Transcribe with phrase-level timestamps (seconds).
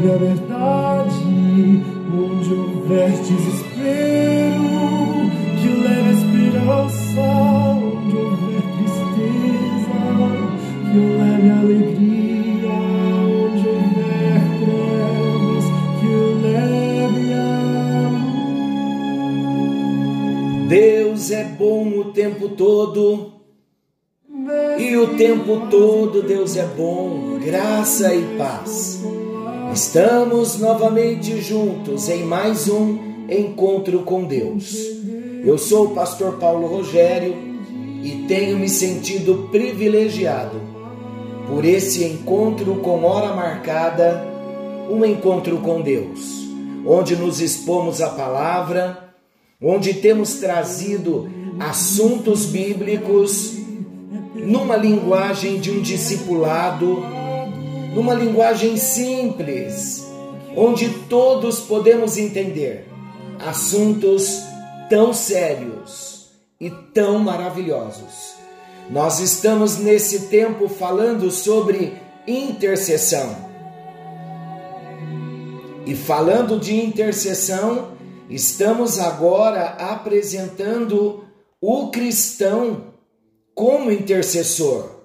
[0.00, 4.64] leve a verdade onde houver desespero,
[5.60, 7.20] que leve a esperança,
[7.76, 10.00] onde houver tristeza,
[10.90, 12.72] que leve a alegria,
[13.26, 15.66] onde houver trevas,
[16.00, 16.12] que
[16.46, 17.44] leve a.
[20.68, 23.34] Deus é bom o tempo todo.
[24.78, 29.19] E o tempo todo Deus é bom, graça e paz.
[29.72, 32.98] Estamos novamente juntos em mais um
[33.30, 34.74] encontro com Deus.
[35.44, 37.36] Eu sou o pastor Paulo Rogério
[38.02, 40.60] e tenho me sentido privilegiado
[41.46, 44.26] por esse encontro com hora marcada,
[44.90, 46.48] um encontro com Deus,
[46.84, 49.14] onde nos expomos a palavra,
[49.62, 53.54] onde temos trazido assuntos bíblicos
[54.34, 57.19] numa linguagem de um discipulado
[57.94, 60.06] numa linguagem simples,
[60.56, 62.88] onde todos podemos entender
[63.38, 64.42] assuntos
[64.88, 66.30] tão sérios
[66.60, 68.34] e tão maravilhosos.
[68.90, 71.94] Nós estamos nesse tempo falando sobre
[72.26, 73.50] intercessão.
[75.86, 77.92] E falando de intercessão,
[78.28, 81.24] estamos agora apresentando
[81.60, 82.94] o cristão
[83.54, 85.00] como intercessor.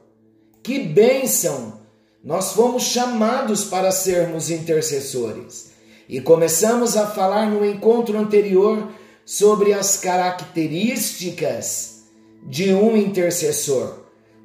[0.64, 1.85] Que bênção
[2.26, 5.76] nós fomos chamados para sermos intercessores.
[6.10, 8.90] E começamos a falar no encontro anterior
[9.24, 12.06] sobre as características
[12.44, 14.00] de um intercessor.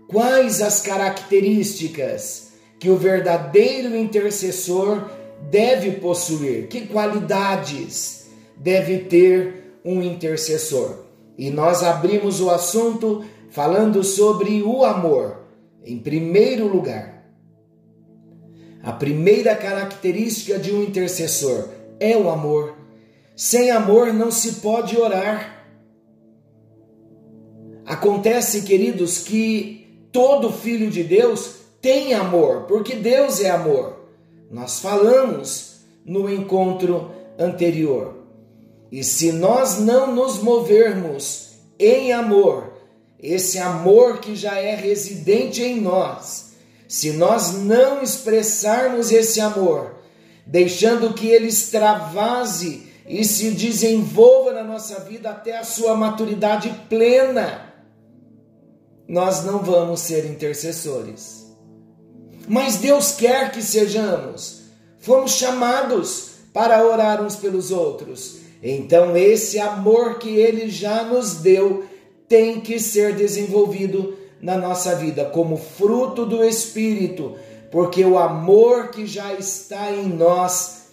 [0.06, 2.48] Quais as características
[2.78, 5.08] que o verdadeiro intercessor
[5.50, 6.68] deve possuir?
[6.68, 8.26] Que qualidades
[8.56, 11.06] deve ter um intercessor?
[11.38, 15.38] E nós abrimos o assunto falando sobre o amor,
[15.82, 17.19] em primeiro lugar.
[18.82, 21.68] A primeira característica de um intercessor
[21.98, 22.74] é o amor.
[23.36, 25.66] Sem amor não se pode orar.
[27.84, 34.06] Acontece, queridos, que todo filho de Deus tem amor, porque Deus é amor.
[34.50, 38.16] Nós falamos no encontro anterior.
[38.90, 42.72] E se nós não nos movermos em amor,
[43.18, 46.49] esse amor que já é residente em nós,
[46.90, 49.94] se nós não expressarmos esse amor,
[50.44, 57.72] deixando que ele extravase e se desenvolva na nossa vida até a sua maturidade plena,
[59.06, 61.46] nós não vamos ser intercessores.
[62.48, 64.62] Mas Deus quer que sejamos.
[64.98, 68.38] Fomos chamados para orar uns pelos outros.
[68.60, 71.84] Então, esse amor que Ele já nos deu
[72.28, 77.36] tem que ser desenvolvido na nossa vida como fruto do Espírito,
[77.70, 80.88] porque o amor que já está em nós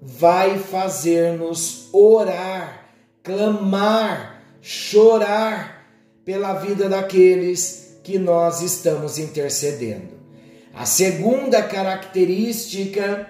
[0.00, 2.90] vai fazer-nos orar,
[3.22, 5.86] clamar, chorar
[6.24, 10.14] pela vida daqueles que nós estamos intercedendo.
[10.74, 13.28] A segunda característica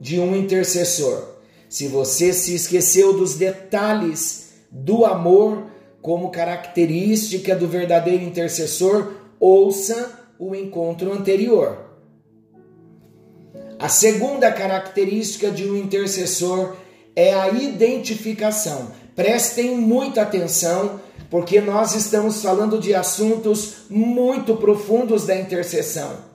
[0.00, 1.36] de um intercessor.
[1.68, 5.66] Se você se esqueceu dos detalhes do amor,
[6.00, 11.86] como característica do verdadeiro intercessor, ouça o encontro anterior.
[13.78, 16.76] A segunda característica de um intercessor
[17.14, 18.92] é a identificação.
[19.14, 21.00] Prestem muita atenção,
[21.30, 26.28] porque nós estamos falando de assuntos muito profundos da intercessão.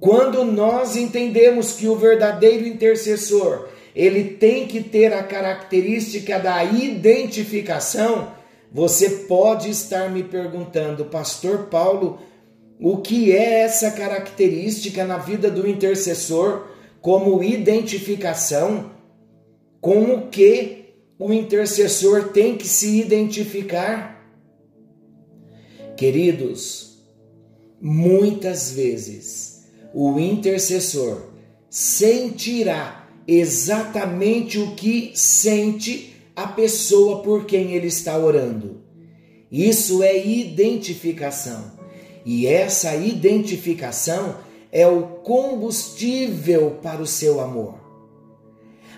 [0.00, 8.32] Quando nós entendemos que o verdadeiro intercessor ele tem que ter a característica da identificação.
[8.72, 12.18] Você pode estar me perguntando, Pastor Paulo,
[12.80, 16.66] o que é essa característica na vida do intercessor
[17.00, 18.90] como identificação?
[19.80, 24.14] Com o que o intercessor tem que se identificar?
[25.96, 26.98] Queridos,
[27.80, 31.28] muitas vezes o intercessor
[31.70, 38.82] sentirá exatamente o que sente a pessoa por quem ele está orando.
[39.50, 41.72] Isso é identificação.
[42.24, 44.36] E essa identificação
[44.72, 47.78] é o combustível para o seu amor.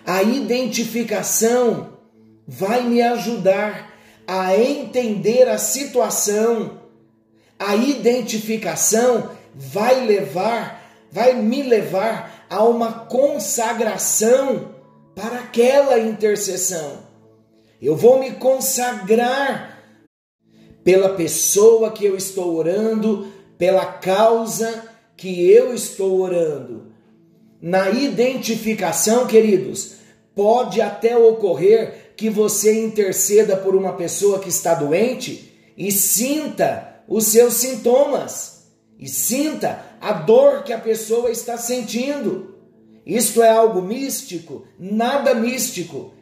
[0.07, 1.95] A identificação
[2.47, 3.93] vai me ajudar
[4.27, 6.81] a entender a situação.
[7.59, 14.75] A identificação vai levar, vai me levar a uma consagração
[15.15, 16.99] para aquela intercessão.
[17.81, 19.83] Eu vou me consagrar
[20.85, 23.27] pela pessoa que eu estou orando,
[23.59, 24.85] pela causa
[25.17, 26.93] que eu estou orando.
[27.61, 29.97] Na identificação, queridos,
[30.35, 37.27] pode até ocorrer que você interceda por uma pessoa que está doente e sinta os
[37.27, 38.65] seus sintomas
[38.99, 42.55] e sinta a dor que a pessoa está sentindo.
[43.05, 44.67] Isto é algo místico?
[44.79, 46.13] Nada místico.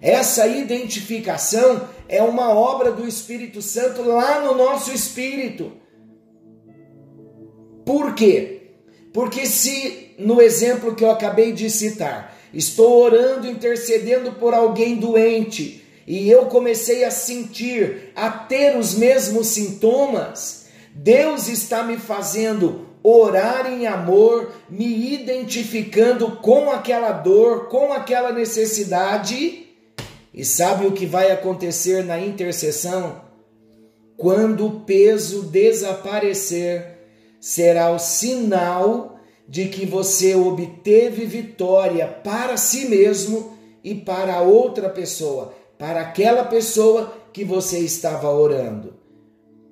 [0.00, 5.72] Essa identificação é uma obra do Espírito Santo lá no nosso espírito.
[7.84, 8.72] Por quê?
[9.12, 15.84] Porque se no exemplo que eu acabei de citar, estou orando, intercedendo por alguém doente,
[16.06, 23.66] e eu comecei a sentir, a ter os mesmos sintomas, Deus está me fazendo orar
[23.66, 29.66] em amor, me identificando com aquela dor, com aquela necessidade.
[30.32, 33.22] E sabe o que vai acontecer na intercessão?
[34.16, 36.98] Quando o peso desaparecer,
[37.40, 39.18] será o sinal
[39.48, 47.14] de que você obteve vitória para si mesmo e para outra pessoa, para aquela pessoa
[47.32, 48.94] que você estava orando.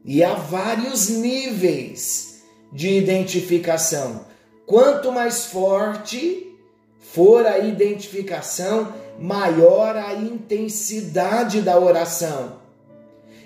[0.04, 2.27] E há vários níveis
[2.72, 4.26] de identificação.
[4.66, 6.54] Quanto mais forte
[7.00, 12.58] for a identificação, maior a intensidade da oração.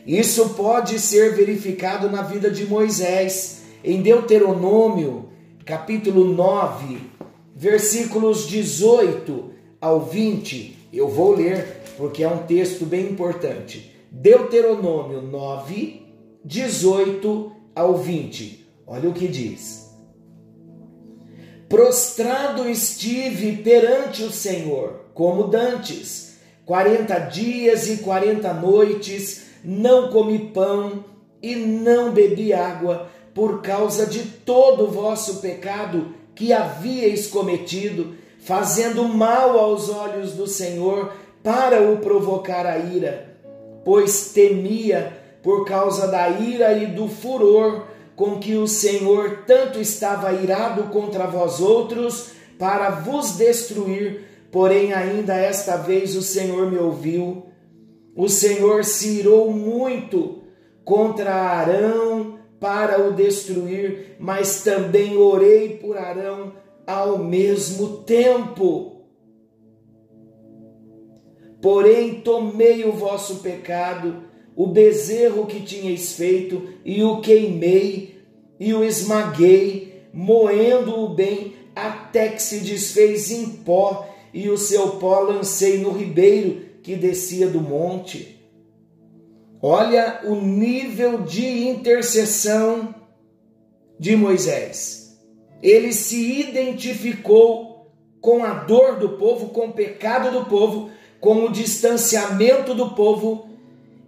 [0.07, 5.29] Isso pode ser verificado na vida de Moisés em Deuteronômio,
[5.65, 6.99] capítulo 9,
[7.55, 10.89] versículos 18 ao 20.
[10.93, 13.95] Eu vou ler porque é um texto bem importante.
[14.11, 16.03] Deuteronômio 9,
[16.45, 18.62] 18 ao 20.
[18.87, 19.91] Olha o que diz.
[21.69, 31.05] Prostrado estive perante o Senhor, como dantes, quarenta dias e quarenta noites, não comi pão
[31.41, 39.05] e não bebi água, por causa de todo o vosso pecado que havíeis cometido, fazendo
[39.05, 41.13] mal aos olhos do Senhor,
[41.43, 43.37] para o provocar a ira,
[43.85, 47.87] pois temia por causa da ira e do furor
[48.23, 55.35] com que o Senhor tanto estava irado contra vós outros, para vos destruir, porém ainda
[55.35, 57.47] esta vez o Senhor me ouviu.
[58.15, 60.45] O Senhor se irou muito
[60.85, 66.53] contra Arão, para o destruir, mas também orei por Arão
[66.87, 69.03] ao mesmo tempo.
[71.61, 74.23] Porém, tomei o vosso pecado,
[74.55, 78.21] o bezerro que tinhais feito, e o queimei,
[78.59, 85.21] e o esmaguei, moendo-o bem, até que se desfez em pó, e o seu pó
[85.21, 88.41] lancei no ribeiro que descia do monte.
[89.61, 92.95] Olha o nível de intercessão
[93.99, 95.17] de Moisés.
[95.63, 101.53] Ele se identificou com a dor do povo, com o pecado do povo, com o
[101.53, 103.49] distanciamento do povo,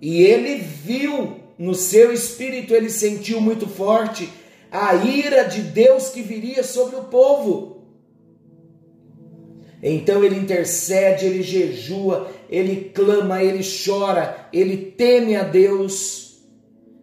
[0.04, 4.28] e ele viu no seu espírito, ele sentiu muito forte
[4.70, 7.86] a ira de Deus que viria sobre o povo.
[9.82, 16.44] Então ele intercede, ele jejua, ele clama, ele chora, ele teme a Deus.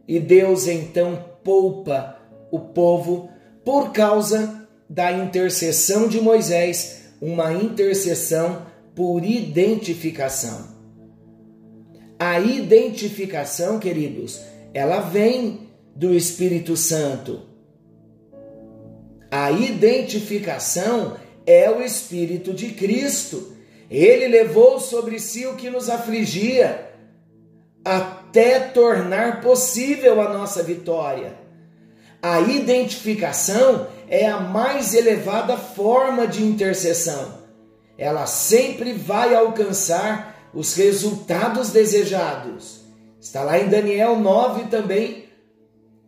[0.07, 2.19] E Deus então poupa
[2.51, 3.31] o povo
[3.65, 10.80] por causa da intercessão de Moisés, uma intercessão por identificação.
[12.23, 14.39] A identificação, queridos,
[14.75, 17.41] ela vem do Espírito Santo.
[19.31, 23.57] A identificação é o Espírito de Cristo.
[23.89, 26.91] Ele levou sobre si o que nos afligia,
[27.83, 31.39] até tornar possível a nossa vitória.
[32.21, 37.39] A identificação é a mais elevada forma de intercessão.
[37.97, 42.81] Ela sempre vai alcançar os resultados desejados.
[43.19, 45.25] Está lá em Daniel 9 também.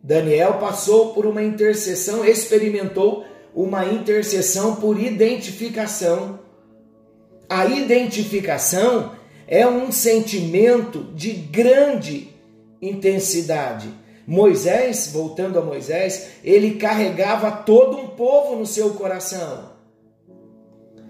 [0.02, 3.24] Daniel passou por uma intercessão, experimentou
[3.54, 6.40] uma intercessão por identificação.
[7.48, 9.12] A identificação
[9.46, 12.28] é um sentimento de grande
[12.82, 13.88] intensidade.
[14.26, 19.72] Moisés, voltando a Moisés, ele carregava todo um povo no seu coração.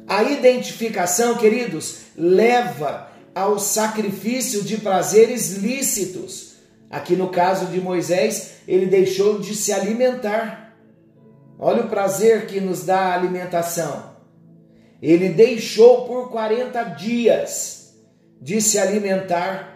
[0.07, 6.55] A identificação, queridos, leva ao sacrifício de prazeres lícitos.
[6.91, 10.77] Aqui no caso de Moisés, ele deixou de se alimentar.
[11.59, 14.15] Olha o prazer que nos dá a alimentação.
[15.03, 17.95] Ele deixou por 40 dias
[18.41, 19.75] de se alimentar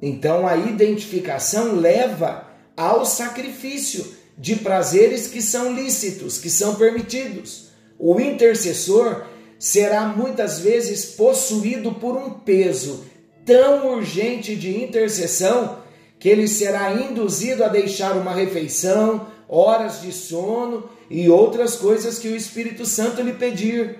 [0.00, 7.70] então a identificação leva ao sacrifício de prazeres que são lícitos, que são permitidos.
[7.98, 9.26] O intercessor
[9.58, 13.04] será muitas vezes possuído por um peso
[13.44, 15.78] tão urgente de intercessão
[16.18, 22.28] que ele será induzido a deixar uma refeição, horas de sono e outras coisas que
[22.28, 23.98] o Espírito Santo lhe pedir.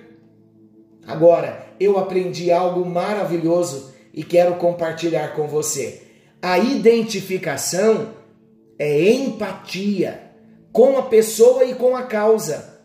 [1.05, 6.01] Agora, eu aprendi algo maravilhoso e quero compartilhar com você.
[6.41, 8.09] A identificação
[8.77, 10.31] é empatia
[10.71, 12.81] com a pessoa e com a causa.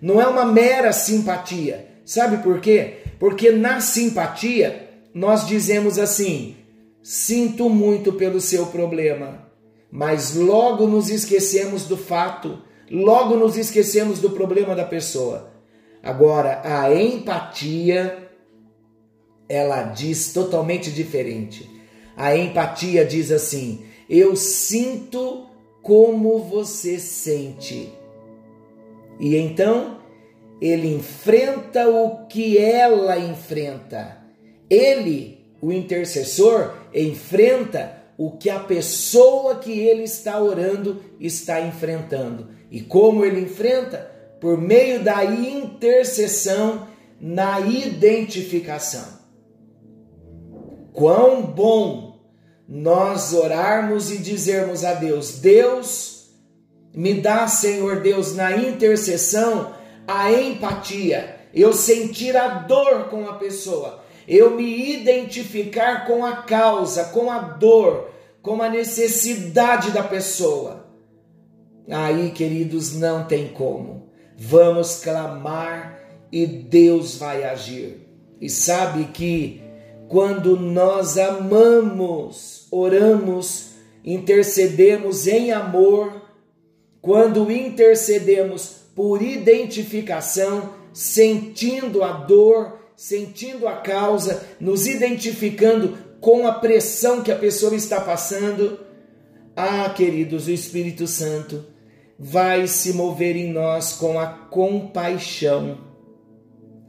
[0.00, 1.93] Não é uma mera simpatia.
[2.04, 2.98] Sabe por quê?
[3.18, 6.56] Porque na simpatia nós dizemos assim:
[7.02, 9.48] sinto muito pelo seu problema,
[9.90, 12.58] mas logo nos esquecemos do fato,
[12.90, 15.52] logo nos esquecemos do problema da pessoa.
[16.02, 18.28] Agora, a empatia
[19.48, 21.70] ela diz totalmente diferente.
[22.16, 25.46] A empatia diz assim: eu sinto
[25.82, 27.92] como você sente.
[29.18, 29.98] E então
[30.60, 34.18] ele enfrenta o que ela enfrenta.
[34.68, 42.48] Ele, o intercessor, enfrenta o que a pessoa que ele está orando está enfrentando.
[42.70, 44.10] E como ele enfrenta?
[44.40, 46.86] Por meio da intercessão
[47.20, 49.24] na identificação.
[50.92, 52.20] Quão bom
[52.68, 56.30] nós orarmos e dizermos a Deus: Deus,
[56.94, 59.73] me dá, Senhor Deus, na intercessão,
[60.06, 67.04] a empatia, eu sentir a dor com a pessoa, eu me identificar com a causa,
[67.04, 68.10] com a dor,
[68.42, 70.86] com a necessidade da pessoa.
[71.88, 74.10] Aí, queridos, não tem como.
[74.36, 76.00] Vamos clamar
[76.32, 78.08] e Deus vai agir.
[78.40, 79.62] E sabe que
[80.08, 83.70] quando nós amamos, oramos,
[84.04, 86.22] intercedemos em amor,
[87.00, 97.22] quando intercedemos por identificação, sentindo a dor, sentindo a causa, nos identificando com a pressão
[97.22, 98.78] que a pessoa está passando,
[99.56, 101.64] ah, queridos, o Espírito Santo
[102.18, 105.78] vai se mover em nós com a compaixão.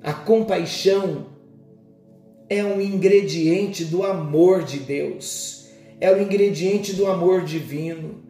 [0.01, 1.27] A compaixão
[2.47, 5.67] é um ingrediente do amor de Deus,
[5.99, 8.23] é o um ingrediente do amor divino.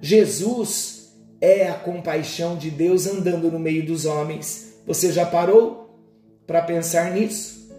[0.00, 0.99] Jesus
[1.40, 4.74] é a compaixão de Deus andando no meio dos homens.
[4.86, 5.98] Você já parou
[6.46, 7.70] para pensar nisso?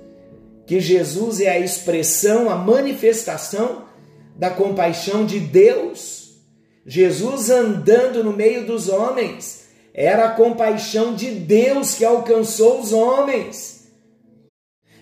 [0.66, 3.86] Que Jesus é a expressão, a manifestação
[4.36, 6.40] da compaixão de Deus.
[6.86, 13.92] Jesus andando no meio dos homens era a compaixão de Deus que alcançou os homens.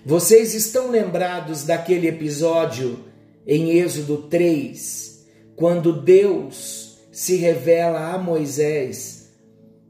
[0.05, 3.05] Vocês estão lembrados daquele episódio
[3.45, 5.25] em Êxodo 3,
[5.55, 6.88] quando Deus
[7.19, 9.27] se revela a Moisés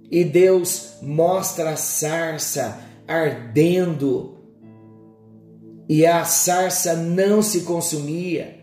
[0.10, 4.40] e Deus mostra a sarça ardendo
[5.88, 8.58] e a sarça não se consumia.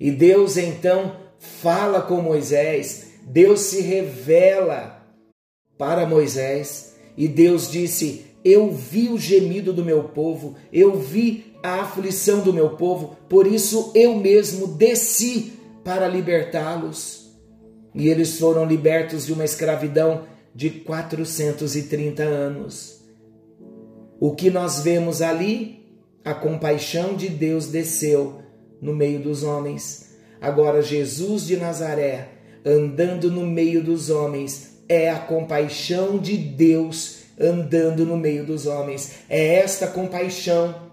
[0.00, 5.06] E Deus então fala com Moisés, Deus se revela
[5.78, 11.82] para Moisés e Deus disse: eu vi o gemido do meu povo, eu vi a
[11.82, 15.52] aflição do meu povo, por isso eu mesmo desci
[15.84, 17.19] para libertá-los.
[17.94, 23.00] E eles foram libertos de uma escravidão de 430 anos.
[24.18, 25.80] O que nós vemos ali?
[26.24, 28.42] A compaixão de Deus desceu
[28.80, 30.10] no meio dos homens.
[30.40, 32.28] Agora, Jesus de Nazaré,
[32.64, 39.12] andando no meio dos homens, é a compaixão de Deus andando no meio dos homens.
[39.28, 40.90] É esta compaixão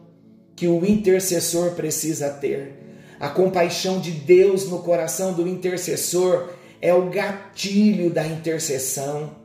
[0.56, 2.74] que o intercessor precisa ter.
[3.20, 6.50] A compaixão de Deus no coração do intercessor
[6.82, 9.36] é o gatilho da intercessão.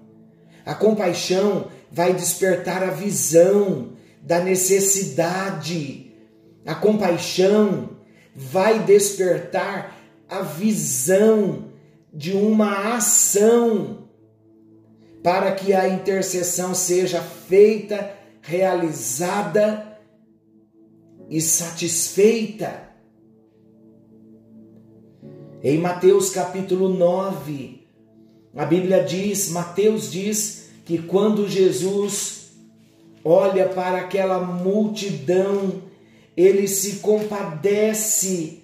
[0.64, 6.12] A compaixão vai despertar a visão da necessidade.
[6.64, 7.90] A compaixão
[8.34, 9.96] vai despertar
[10.28, 11.72] a visão
[12.12, 14.08] de uma ação
[15.22, 19.98] para que a intercessão seja feita, realizada
[21.28, 22.91] e satisfeita.
[25.64, 27.87] Em Mateus capítulo 9,
[28.57, 32.49] a Bíblia diz, Mateus diz que quando Jesus
[33.25, 35.83] olha para aquela multidão,
[36.37, 38.61] ele se compadece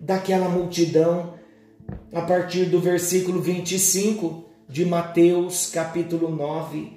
[0.00, 1.34] daquela multidão.
[2.12, 6.94] A partir do versículo 25 de Mateus, capítulo 9,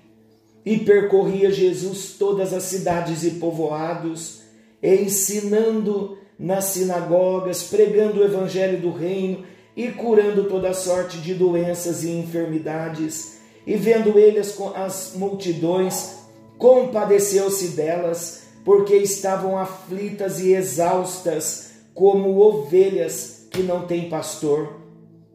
[0.65, 4.41] e percorria Jesus todas as cidades e povoados,
[4.81, 9.45] ensinando nas sinagogas, pregando o evangelho do reino
[9.77, 13.37] e curando toda sorte de doenças e enfermidades.
[13.65, 16.15] E vendo ele as, as multidões,
[16.57, 24.81] compadeceu-se delas, porque estavam aflitas e exaustas, como ovelhas que não têm pastor.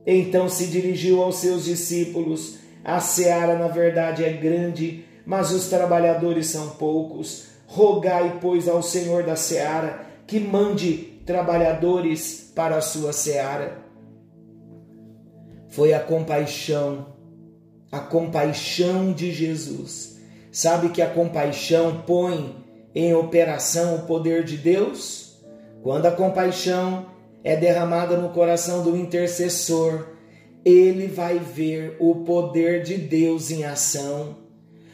[0.07, 6.49] Então se dirigiu aos seus discípulos: A seara, na verdade, é grande, mas os trabalhadores
[6.49, 7.47] são poucos.
[7.67, 13.79] Rogai, pois, ao Senhor da seara que mande trabalhadores para a sua seara.
[15.69, 17.07] Foi a compaixão,
[17.91, 20.19] a compaixão de Jesus.
[20.53, 22.57] Sabe que a compaixão põe
[22.95, 25.41] em operação o poder de Deus?
[25.83, 27.07] Quando a compaixão
[27.43, 30.09] é derramada no coração do intercessor,
[30.63, 34.37] ele vai ver o poder de Deus em ação.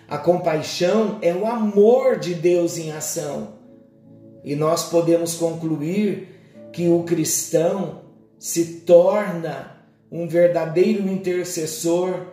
[0.09, 3.64] A compaixão é o amor de Deus em ação.
[4.45, 6.29] E nós podemos concluir
[6.73, 8.03] que o cristão
[8.39, 9.75] se torna
[10.13, 12.27] um verdadeiro intercessor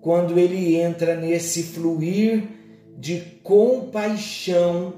[0.00, 2.44] quando ele entra nesse fluir
[2.96, 4.94] de compaixão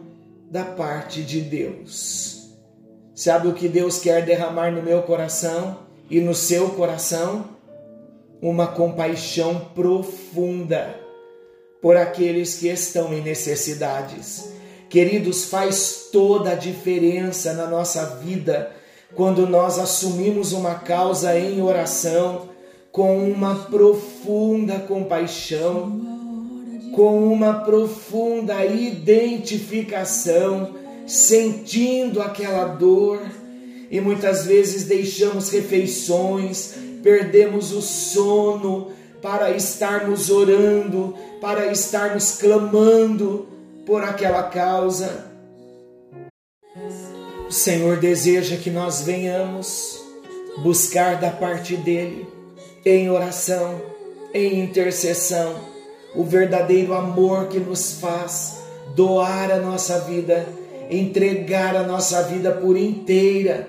[0.51, 2.55] da parte de Deus.
[3.15, 5.79] Sabe o que Deus quer derramar no meu coração
[6.11, 7.57] e no seu coração?
[8.41, 10.95] Uma compaixão profunda
[11.83, 14.53] por aqueles que estão em necessidades.
[14.89, 18.73] Queridos, faz toda a diferença na nossa vida
[19.15, 22.49] quando nós assumimos uma causa em oração
[22.91, 26.01] com uma profunda compaixão,
[26.95, 30.75] com uma profunda identificação,
[31.07, 33.21] sentindo aquela dor.
[33.91, 43.58] E muitas vezes deixamos refeições, perdemos o sono para estarmos orando, para estarmos clamando
[43.89, 45.25] por aquela causa.
[47.49, 49.99] O Senhor deseja que nós venhamos
[50.59, 52.29] buscar da parte dele,
[52.85, 53.81] em oração,
[54.35, 55.59] em intercessão,
[56.15, 58.59] o verdadeiro amor que nos faz
[58.95, 60.47] doar a nossa vida,
[60.91, 63.69] entregar a nossa vida por inteira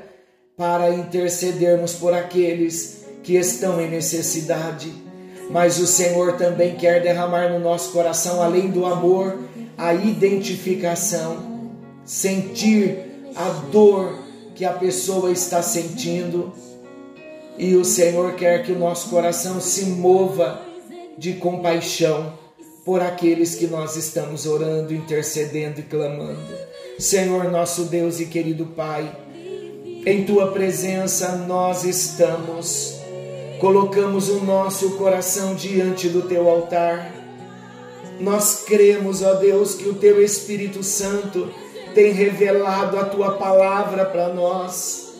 [0.57, 4.91] para intercedermos por aqueles que estão em necessidade
[5.49, 9.39] mas o Senhor também quer derramar no nosso coração, além do amor,
[9.79, 11.71] a identificação,
[12.03, 12.97] sentir
[13.33, 14.19] a dor
[14.53, 16.51] que a pessoa está sentindo.
[17.57, 20.61] E o Senhor quer que o nosso coração se mova
[21.17, 22.33] de compaixão
[22.83, 26.57] por aqueles que nós estamos orando, intercedendo e clamando.
[26.97, 29.15] Senhor, nosso Deus e querido Pai,
[30.05, 32.99] em tua presença nós estamos
[33.59, 37.18] colocamos o nosso coração diante do teu altar.
[38.19, 41.49] Nós cremos, ó Deus, que o teu Espírito Santo
[41.93, 45.13] tem revelado a tua palavra para nós.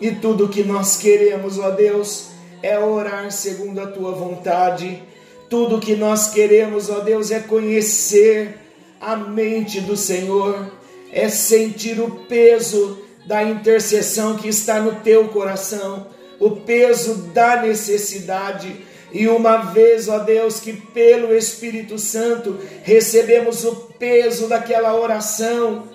[0.00, 2.28] E tudo que nós queremos, ó Deus,
[2.62, 5.02] é orar segundo a tua vontade.
[5.50, 8.56] Tudo que nós queremos, ó Deus, é conhecer
[9.00, 10.70] a mente do Senhor,
[11.12, 16.06] é sentir o peso da intercessão que está no teu coração
[16.38, 18.84] o peso da necessidade.
[19.10, 25.88] E uma vez, ó Deus, que pelo Espírito Santo recebemos o peso daquela oração,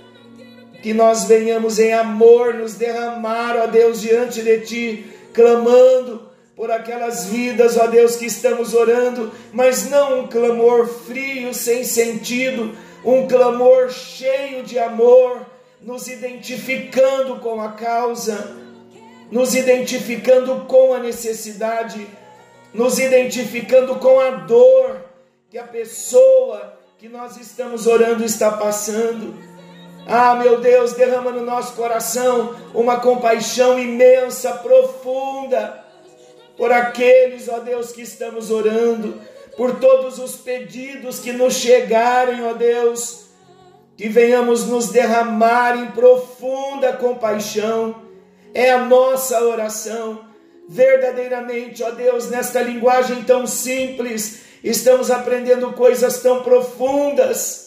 [0.82, 6.23] que nós venhamos em amor nos derramar, ó Deus, diante de Ti, clamando
[6.56, 12.76] por aquelas vidas, ó Deus, que estamos orando, mas não um clamor frio, sem sentido,
[13.06, 15.45] um clamor cheio de amor,
[15.82, 18.63] nos identificando com a causa
[19.34, 22.08] nos identificando com a necessidade,
[22.73, 25.05] nos identificando com a dor
[25.49, 29.36] que a pessoa que nós estamos orando está passando.
[30.07, 35.83] Ah, meu Deus, derrama no nosso coração uma compaixão imensa, profunda,
[36.57, 39.21] por aqueles, ó Deus, que estamos orando,
[39.55, 43.27] por todos os pedidos que nos chegarem, ó Deus,
[43.95, 48.03] que venhamos nos derramar em profunda compaixão
[48.53, 50.33] é a nossa oração.
[50.67, 57.63] Verdadeiramente, ó Deus, nesta linguagem tão simples, estamos aprendendo coisas tão profundas.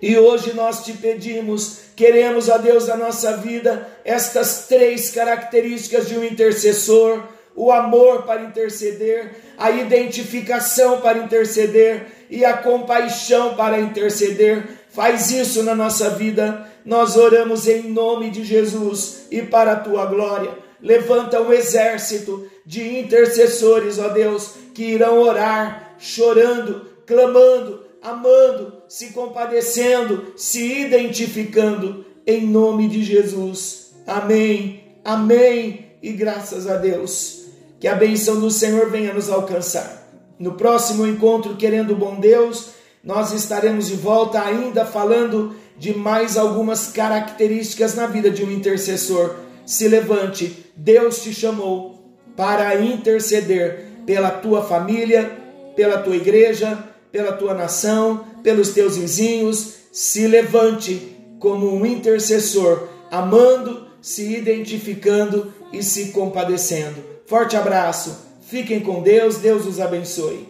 [0.00, 6.16] E hoje nós te pedimos, queremos, ó Deus, da nossa vida, estas três características de
[6.16, 7.24] um intercessor:
[7.56, 14.68] o amor para interceder, a identificação para interceder e a compaixão para interceder.
[14.90, 16.64] Faz isso na nossa vida.
[16.84, 20.67] Nós oramos em nome de Jesus e para a tua glória.
[20.80, 30.32] Levanta um exército de intercessores, ó Deus, que irão orar, chorando, clamando, amando, se compadecendo,
[30.36, 33.92] se identificando, em nome de Jesus.
[34.06, 37.46] Amém, amém e graças a Deus.
[37.80, 40.08] Que a benção do Senhor venha nos alcançar.
[40.38, 42.70] No próximo encontro, querendo o bom Deus,
[43.02, 49.36] nós estaremos de volta ainda falando de mais algumas características na vida de um intercessor.
[49.68, 55.30] Se levante, Deus te chamou para interceder pela tua família,
[55.76, 59.74] pela tua igreja, pela tua nação, pelos teus vizinhos.
[59.92, 67.04] Se levante como um intercessor, amando, se identificando e se compadecendo.
[67.26, 70.48] Forte abraço, fiquem com Deus, Deus os abençoe.